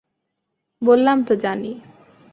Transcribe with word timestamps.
বললাম 0.81 1.17
তো 1.23 1.33
জানি! 1.35 1.71